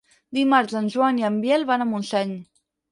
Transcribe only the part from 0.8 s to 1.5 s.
en Joan i en